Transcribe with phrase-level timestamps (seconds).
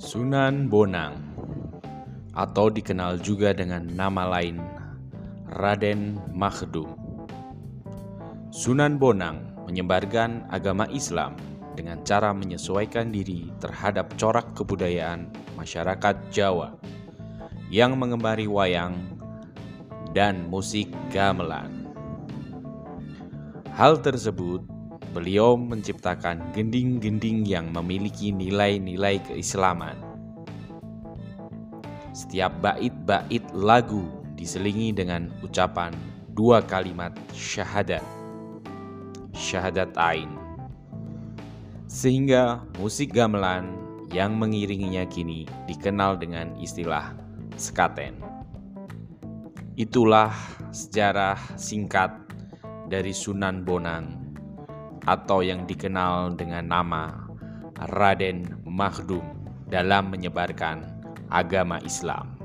[0.00, 1.12] Sunan Bonang
[2.32, 4.56] atau dikenal juga dengan nama lain
[5.60, 6.88] Raden Makhdum.
[8.48, 11.36] Sunan Bonang menyebarkan agama Islam
[11.76, 15.28] dengan cara menyesuaikan diri terhadap corak kebudayaan
[15.60, 16.80] masyarakat Jawa
[17.68, 18.96] yang mengembari wayang
[20.16, 21.92] dan musik gamelan.
[23.76, 24.64] Hal tersebut
[25.10, 29.98] beliau menciptakan gending-gending yang memiliki nilai-nilai keislaman.
[32.14, 34.06] Setiap bait-bait lagu
[34.38, 35.94] diselingi dengan ucapan
[36.34, 38.02] dua kalimat syahadat.
[39.34, 40.30] Syahadat Ain.
[41.90, 43.74] Sehingga musik gamelan
[44.14, 47.14] yang mengiringinya kini dikenal dengan istilah
[47.58, 48.14] sekaten.
[49.74, 50.34] Itulah
[50.70, 52.14] sejarah singkat
[52.90, 54.29] dari Sunan Bonang
[55.04, 57.30] atau yang dikenal dengan nama
[57.94, 59.24] Raden Makhdum
[59.70, 60.84] dalam menyebarkan
[61.30, 62.36] agama Islam.